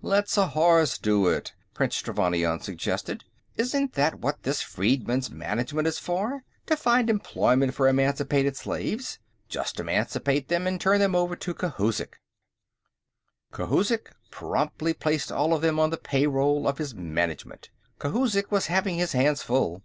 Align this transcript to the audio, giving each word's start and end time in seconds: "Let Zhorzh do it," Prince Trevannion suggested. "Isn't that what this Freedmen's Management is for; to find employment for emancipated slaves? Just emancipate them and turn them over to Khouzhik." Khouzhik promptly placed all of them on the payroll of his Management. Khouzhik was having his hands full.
"Let 0.00 0.30
Zhorzh 0.30 0.96
do 0.98 1.28
it," 1.28 1.52
Prince 1.74 2.00
Trevannion 2.00 2.58
suggested. 2.62 3.22
"Isn't 3.58 3.92
that 3.92 4.18
what 4.18 4.42
this 4.42 4.62
Freedmen's 4.62 5.30
Management 5.30 5.86
is 5.86 5.98
for; 5.98 6.42
to 6.64 6.74
find 6.74 7.10
employment 7.10 7.74
for 7.74 7.86
emancipated 7.86 8.56
slaves? 8.56 9.18
Just 9.46 9.78
emancipate 9.78 10.48
them 10.48 10.66
and 10.66 10.80
turn 10.80 11.00
them 11.00 11.14
over 11.14 11.36
to 11.36 11.52
Khouzhik." 11.52 12.14
Khouzhik 13.52 14.10
promptly 14.30 14.94
placed 14.94 15.30
all 15.30 15.52
of 15.52 15.60
them 15.60 15.78
on 15.78 15.90
the 15.90 15.98
payroll 15.98 16.66
of 16.66 16.78
his 16.78 16.94
Management. 16.94 17.68
Khouzhik 17.98 18.50
was 18.50 18.68
having 18.68 18.96
his 18.96 19.12
hands 19.12 19.42
full. 19.42 19.82